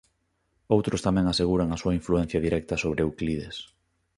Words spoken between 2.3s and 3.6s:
directa sobre Euclides.